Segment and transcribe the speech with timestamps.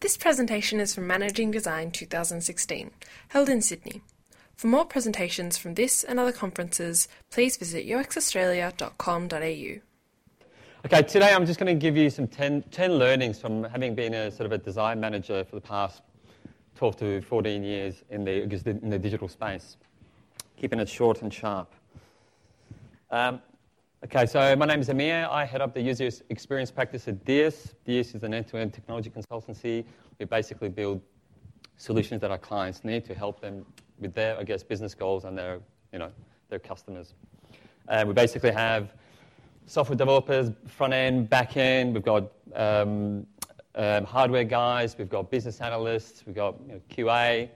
[0.00, 2.90] This presentation is from Managing Design 2016,
[3.28, 4.02] held in Sydney.
[4.54, 9.80] For more presentations from this and other conferences, please visit uxaustralia.com.au.
[10.84, 14.12] Okay, today I'm just going to give you some 10, 10 learnings from having been
[14.12, 16.02] a sort of a design manager for the past
[16.74, 19.78] 12 to 14 years in the, in the digital space,
[20.58, 21.72] keeping it short and sharp.
[23.10, 23.40] Um,
[24.04, 25.26] okay, so my name is Amir.
[25.30, 27.74] I head up the user experience practice at DiUS.
[27.86, 29.84] DiUS is an end-to-end technology consultancy.
[30.18, 31.00] We basically build
[31.76, 33.64] solutions that our clients need to help them
[33.98, 35.60] with their, I guess, business goals and their,
[35.92, 36.10] you know,
[36.48, 37.14] their customers.
[37.88, 38.92] Uh, we basically have
[39.66, 41.94] software developers, front end, back end.
[41.94, 43.26] We've got um,
[43.74, 44.96] um, hardware guys.
[44.98, 46.24] We've got business analysts.
[46.26, 47.48] We've got you know, QA,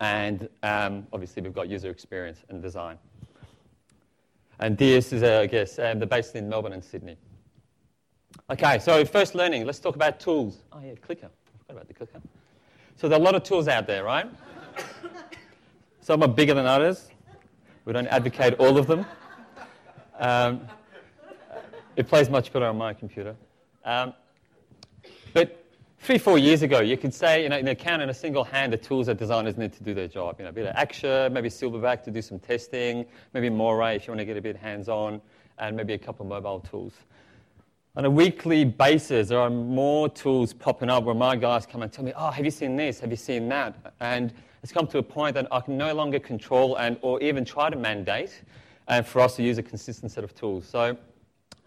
[0.00, 2.98] and um, obviously we've got user experience and design.
[4.58, 7.16] And DiUS is, uh, I guess, um, they're based in Melbourne and Sydney.
[8.50, 10.58] Okay, so first learning, let's talk about tools.
[10.72, 11.26] Oh, yeah, clicker.
[11.26, 12.20] I forgot about the clicker.
[12.96, 14.26] So there are a lot of tools out there, right?
[16.00, 17.08] Some are bigger than others.
[17.84, 19.04] We don't advocate all of them.
[20.18, 20.68] Um,
[21.96, 23.34] it plays much better on my computer.
[23.84, 24.14] Um,
[25.32, 25.61] but
[26.02, 28.42] three, four years ago, you could say, you know, in a count in a single
[28.42, 30.34] hand the tools that designers need to do their job.
[30.38, 34.06] You know, a bit of Axure, maybe Silverback to do some testing, maybe Morae if
[34.06, 35.20] you want to get a bit hands-on,
[35.58, 36.92] and maybe a couple of mobile tools.
[37.94, 41.92] On a weekly basis, there are more tools popping up where my guys come and
[41.92, 42.98] tell me, oh, have you seen this?
[42.98, 43.94] Have you seen that?
[44.00, 44.32] And
[44.64, 47.70] it's come to a point that I can no longer control and or even try
[47.70, 48.42] to mandate
[48.88, 50.66] and for us to use a consistent set of tools.
[50.66, 50.96] So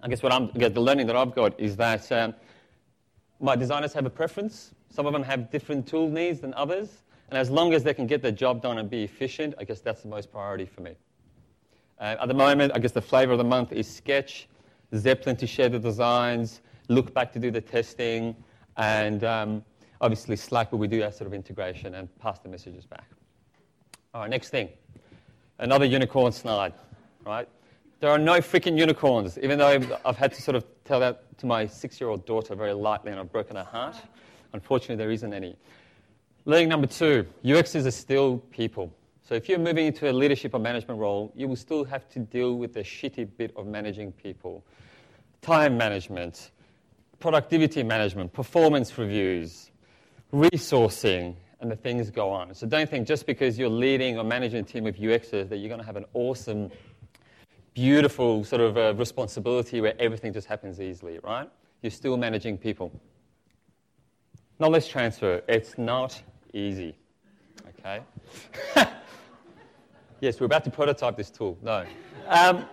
[0.01, 2.33] I guess what I'm, the learning that I've got is that um,
[3.39, 4.73] my designers have a preference.
[4.89, 7.03] Some of them have different tool needs than others.
[7.29, 9.81] And as long as they can get their job done and be efficient, I guess
[9.81, 10.95] that's the most priority for me.
[11.99, 14.47] Uh, at the moment, I guess the flavor of the month is Sketch,
[14.93, 18.35] Zeplin to share the designs, Lookback to do the testing,
[18.77, 19.63] and um,
[20.01, 23.09] obviously Slack where we do that sort of integration and pass the messages back.
[24.13, 24.69] All right, next thing.
[25.57, 26.73] Another unicorn slide,
[27.25, 27.47] right?
[28.01, 31.45] There are no freaking unicorns, even though I've, had to sort of tell that to
[31.45, 33.95] my six year old daughter very lightly and I've broken her heart.
[34.53, 35.55] Unfortunately, there isn't any.
[36.45, 38.93] Learning number two UXs are still people.
[39.23, 42.19] So if you're moving into a leadership or management role, you will still have to
[42.19, 44.63] deal with the shitty bit of managing people
[45.41, 46.51] time management,
[47.19, 49.71] productivity management, performance reviews,
[50.33, 52.53] resourcing, and the things go on.
[52.53, 55.69] So don't think just because you're leading or managing a team of UXers that you're
[55.69, 56.71] going to have an awesome
[57.75, 61.47] beautiful sort of uh, responsibility where everything just happens easily, right?
[61.81, 62.91] You're still managing people.
[64.59, 66.19] Knowledge transfer, it's not
[66.53, 66.95] easy,
[67.77, 68.01] okay?
[70.21, 71.57] yes, we're about to prototype this tool.
[71.61, 71.85] No.
[72.27, 72.65] Um,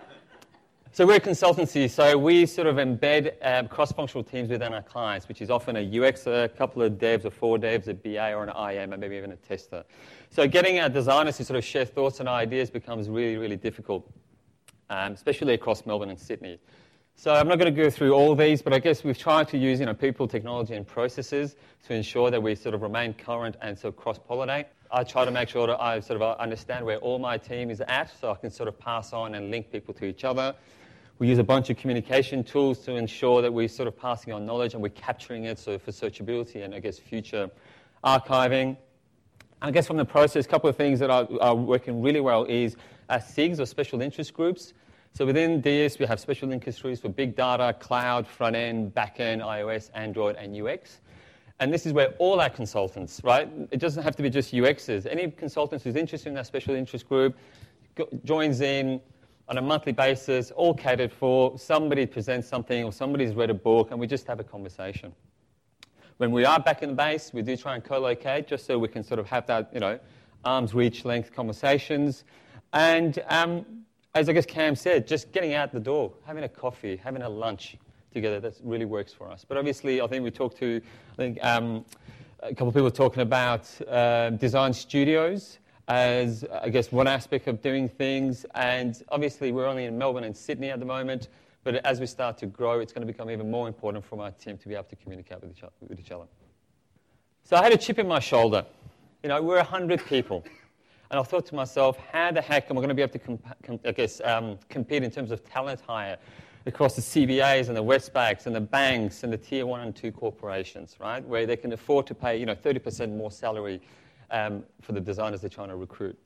[0.93, 5.27] so we're a consultancy, so we sort of embed um, cross-functional teams within our clients,
[5.27, 8.43] which is often a UX, a couple of devs or four devs, a BA or
[8.43, 9.83] an IM, and maybe even a tester.
[10.29, 14.09] So getting our designers to sort of share thoughts and ideas becomes really, really difficult
[14.93, 16.59] um, especially across Melbourne and Sydney.
[17.15, 19.57] So I'm not going to go through all these, but I guess we've tried to
[19.57, 21.55] use you know, people, technology, and processes
[21.87, 24.65] to ensure that we sort of remain current and sort of cross-pollinate.
[24.91, 27.81] I try to make sure that I sort of understand where all my team is
[27.87, 30.53] at so I can sort of pass on and link people to each other.
[31.19, 34.45] We use a bunch of communication tools to ensure that we're sort of passing on
[34.45, 37.49] knowledge and we're capturing it so for searchability and I guess future
[38.03, 38.77] archiving.
[39.61, 42.43] I guess from the process, a couple of things that are, are working really well
[42.45, 42.75] is
[43.09, 44.73] uh, SIGs or special interest groups.
[45.15, 49.43] So within DiUS, we have special industries for big data, cloud, front end, back end,
[49.43, 51.01] iOS, Android, and UX.
[51.59, 53.47] And this is where all our consultants, right?
[53.69, 55.05] It doesn't have to be just UXers.
[55.05, 57.37] Any consultant who's interested in that special interest group
[58.23, 58.99] joins in
[59.47, 61.59] on a monthly basis, all catered for.
[61.59, 65.13] Somebody presents something or somebody's read a book, and we just have a conversation.
[66.17, 68.87] When we are back in the base, we do try and co-locate just so we
[68.87, 69.99] can sort of have that, you know,
[70.43, 72.23] arm's reach length conversations.
[72.73, 73.82] And um,
[74.15, 77.29] as I guess Cam said, just getting out the door, having a coffee, having a
[77.29, 77.77] lunch
[78.13, 79.43] together, that really works for us.
[79.47, 80.79] But obviously, I think we talked to,
[81.13, 81.83] I think um,
[82.41, 87.61] a couple of people talking about uh, design studios as, I guess, one aspect of
[87.61, 88.45] doing things.
[88.53, 91.29] And obviously, we're only in Melbourne and Sydney at the moment.
[91.63, 94.29] But as we start to grow, it's going to become even more important for my
[94.31, 96.25] team to be able to communicate with each, with each other.
[97.45, 98.65] So I had a chip in my shoulder.
[99.23, 100.43] You know, we're 100 people.
[101.13, 103.19] And I thought to myself, how the heck am I going to be able to
[103.19, 106.17] comp- I guess, um, compete in terms of talent hire
[106.65, 110.11] across the CBAs and the Westpacs and the banks and the tier one and two
[110.11, 111.23] corporations, right?
[111.23, 113.79] Where they can afford to pay, you know, 30% more salary
[114.31, 116.17] um, for the designers they're trying to recruit.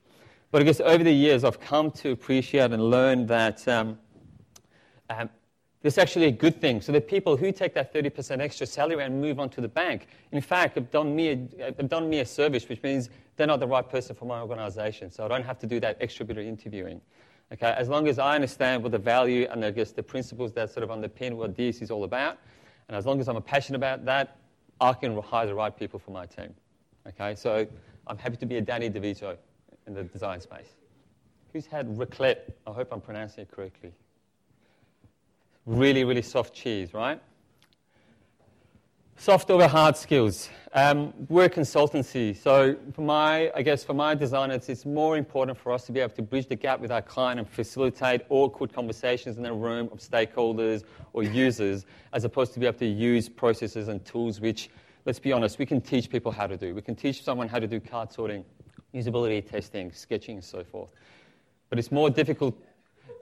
[0.52, 4.00] But I guess over the years, I've come to appreciate and learn that um,
[5.88, 6.82] It's actually a good thing.
[6.82, 10.08] So the people who take that 30% extra salary and move on to the bank,
[10.34, 13.62] in fact, have done me a, have done me a service, which means they're not
[13.62, 15.10] the right person for my organization.
[15.10, 17.00] So I don't have to do that extra bit of interviewing.
[17.54, 20.70] Okay, as long as I understand what the value and I guess the principles that
[20.70, 22.38] sort of underpin what DiUS is all about,
[22.90, 24.36] and as long as I'm passionate about that,
[24.82, 26.54] I can hire the right people for my team.
[27.08, 27.66] Okay, so
[28.08, 29.38] I'm happy to be a Danny DeVito
[29.88, 30.76] in the design space.
[31.54, 32.52] Who's had raclette?
[32.68, 33.94] I hope I'm pronouncing it correctly
[35.68, 37.22] really, really soft cheese, right?
[39.18, 40.50] Soft over hard skills.
[40.74, 45.58] Um, we're a consultancy, so for my, I guess for my designers, it's more important
[45.58, 48.74] for us to be able to bridge the gap with our client and facilitate awkward
[48.74, 50.84] conversations in the room of stakeholders
[51.14, 54.70] or users, as opposed to be able to use processes and tools which,
[55.06, 56.76] let's be honest, we can teach people how to do.
[56.76, 58.46] We can teach someone how to do card sorting,
[58.94, 60.92] usability testing, sketching, and so forth.
[61.70, 62.56] But it's more difficult.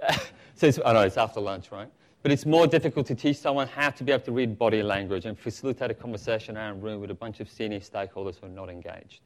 [0.56, 1.89] so I know it's after lunch, right?
[2.25, 5.27] But it's more difficult to teach someone how to be able to read body language
[5.27, 8.50] and facilitate a conversation around a room with a bunch of senior stakeholders who are
[8.50, 9.19] not engaged.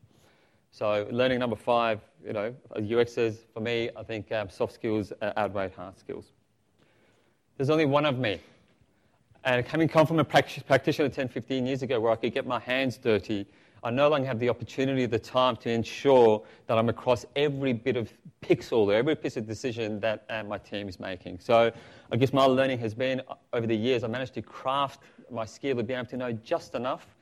[0.72, 5.14] So learning number five, you know, UX says, for me, I think um, soft skills
[5.38, 6.34] outweigh hard skills.
[7.56, 8.42] There's only one of me.
[9.46, 12.60] And having come from a practitioner 10, 15 years ago where I could get my
[12.60, 13.48] hands dirty
[13.84, 17.96] I no longer have the opportunity, the time to ensure that I'm across every bit
[17.96, 18.12] of
[18.42, 21.40] pixel, every piece of decision that uh, my team is making.
[21.40, 21.72] So
[22.12, 25.46] I guess my learning has been uh, over the years, I managed to craft my
[25.46, 27.16] skill to be able to know just enough,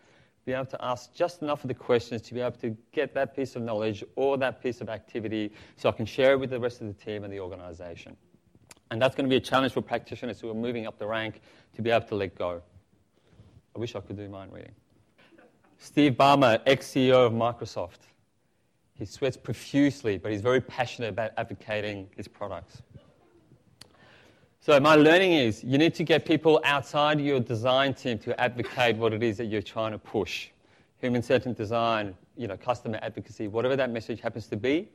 [0.46, 3.36] be able to ask just enough of the questions to be able to get that
[3.36, 6.60] piece of knowledge or that piece of activity so I can share it with the
[6.60, 8.16] rest of the team and the organization.
[8.90, 11.42] And that's going to be a challenge for practitioners who are moving up the rank
[11.76, 12.62] to be able to let go.
[13.76, 14.72] I wish I could do mind reading.
[15.80, 18.08] Steve Ballmer, ex CEO of Microsoft.
[18.96, 22.82] He sweats profusely, but he's very passionate about advocating his products.
[24.60, 28.98] So, my learning is you need to get people outside your design team to advocate
[28.98, 30.50] what it is that you're trying to push.
[31.00, 34.90] Human centered design, you know, customer advocacy, whatever that message happens to be.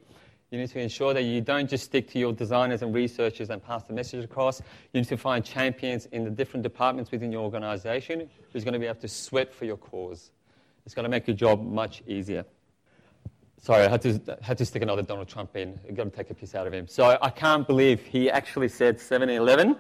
[0.51, 3.63] You need to ensure that you don't just stick to your designers and researchers and
[3.65, 4.61] pass the message across.
[4.93, 8.81] You need to find champions in the different departments within your organization who's going to
[8.81, 10.33] be able to sweat for your cause.
[10.85, 12.45] It's going to make your job much easier.
[13.61, 15.79] Sorry, I had to, had to stick another Donald Trump in.
[15.89, 16.89] I've got to take a piece out of him.
[16.89, 19.77] So I can't believe he actually said 7 Eleven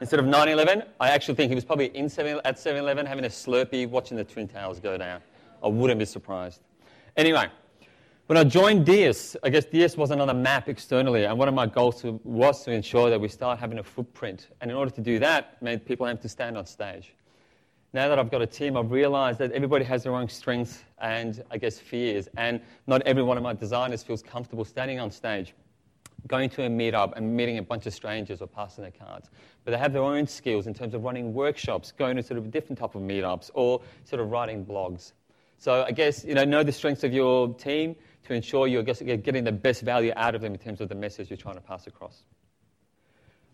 [0.00, 0.84] instead of 9 11.
[1.00, 4.16] I actually think he was probably in 7, at 7 Eleven having a Slurpee watching
[4.16, 5.20] the Twin Towers go down.
[5.64, 6.60] I wouldn't be surprised.
[7.16, 7.48] Anyway,
[8.26, 11.66] when I joined DiUS, I guess DiUS was another map externally, and one of my
[11.66, 14.48] goals was to ensure that we start having a footprint.
[14.60, 17.14] And in order to do that, meant people have to stand on stage
[17.94, 21.42] now that I've got a team, I've realized that everybody has their own strengths and,
[21.52, 22.28] I guess, fears.
[22.36, 25.54] And not every one of my designers feels comfortable standing on stage,
[26.26, 29.30] going to a meetup and meeting a bunch of strangers or passing their cards.
[29.64, 32.50] But they have their own skills in terms of running workshops, going to sort of
[32.50, 35.12] different type of meetups, or sort of writing blogs.
[35.58, 37.94] So I guess, you know, know the strengths of your team
[38.24, 41.30] to ensure you're getting the best value out of them in terms of the message
[41.30, 42.24] you're trying to pass across.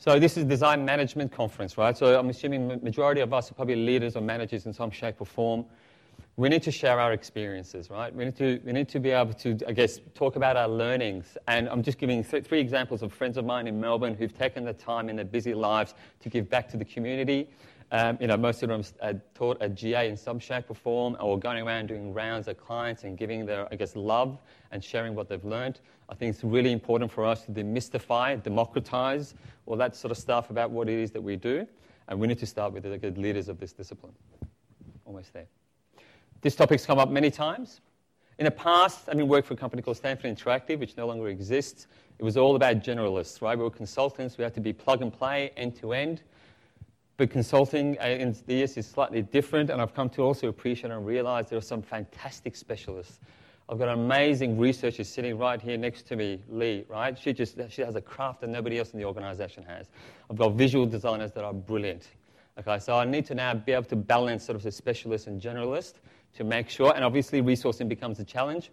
[0.01, 1.95] So this is design management conference, right?
[1.95, 5.27] So I'm assuming majority of us are probably leaders or managers in some shape or
[5.27, 5.67] form.
[6.39, 8.15] We need to share our experiences, right?
[8.15, 11.37] We need to, we need to be able to, I guess, talk about our learnings.
[11.49, 14.65] And I'm just giving th- three examples of friends of mine in Melbourne who've taken
[14.65, 17.51] the time in their busy lives to give back to the community.
[17.93, 21.17] Um, you know, most of them are taught at GA in some shape or form,
[21.19, 24.39] or going around doing rounds at clients and giving their, I guess, love
[24.71, 25.81] and sharing what they've learned.
[26.09, 29.35] I think it's really important for us to demystify, democratize
[29.67, 31.67] all that sort of stuff about what it is that we do.
[32.09, 34.13] And we need to start with the good leaders of this discipline.
[35.05, 35.47] Almost there.
[36.43, 37.81] This topic's come up many times.
[38.39, 41.29] In the past, I mean, worked for a company called Stanford Interactive, which no longer
[41.29, 41.87] exists.
[42.19, 43.57] It was all about generalists, right?
[43.57, 44.39] We were consultants.
[44.39, 46.23] We had to be plug and play, end to end.
[47.21, 51.05] But consulting uh, in DiUS is slightly different, and I've come to also appreciate and
[51.05, 53.21] realize there are some fantastic specialists
[53.69, 57.17] I've got an amazing researcher sitting right here next to me, Lee, right?
[57.19, 59.91] She just she has a craft that nobody else in the organization has.
[60.31, 62.09] I've got visual designers that are brilliant.
[62.59, 65.41] Okay, so I need to now be able to balance sort of the specialist and
[65.43, 65.97] generalist
[66.37, 68.71] to make sure, and obviously resourcing becomes a challenge,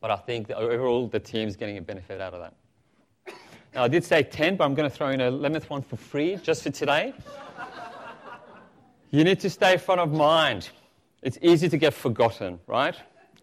[0.00, 2.54] but I think that overall the team's getting a benefit out of that.
[3.74, 5.96] Now, I did say 10, but I'm going to throw in a 11th one for
[5.96, 7.14] free just for today.
[9.10, 10.70] you need to stay front of mind.
[11.22, 12.96] It's easy to get forgotten, right?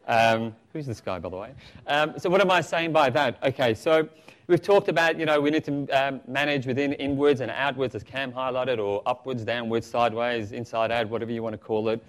[0.05, 1.51] Um, who's this guy, by the way?
[1.85, 3.37] Um, so what am I saying by that?
[3.41, 4.09] Okay, so
[4.47, 8.03] we've talked about, you know, we need to um, manage within inwards and outwards, as
[8.03, 12.03] Cam highlighted, or upwards, downwards, sideways, inside out, whatever you want to call it.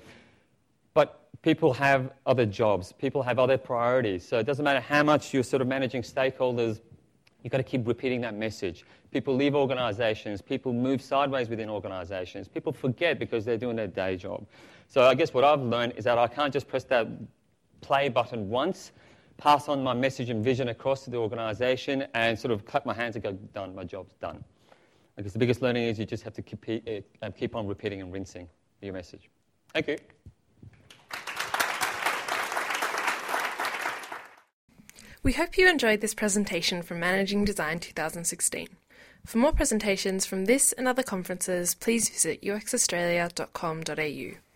[0.93, 2.93] But people have other jobs.
[2.93, 4.27] People have other priorities.
[4.27, 6.81] So it doesn't matter how much you're sort of managing stakeholders
[7.42, 8.85] You've got to keep repeating that message.
[9.12, 14.16] People leave organizations, people move sideways within organizations, people forget because they're doing their day
[14.16, 14.45] job.
[14.88, 17.07] So I guess what I've learned is that I can't just press that
[17.80, 18.92] play button once,
[19.37, 22.95] pass on my message and vision across to the organization, and sort of clap my
[22.95, 24.42] hands and go, done, my job's done.
[25.16, 26.88] I guess the biggest learning is you just have to keep,
[27.23, 28.49] uh, keep on repeating and rinsing
[28.83, 29.30] your message.
[29.73, 29.99] Thank you.
[35.23, 38.69] We hope you enjoyed this presentation from Managing Design 2016.
[39.27, 44.48] For more presentations from this and other conferences, please visit uxaustralia.com.au.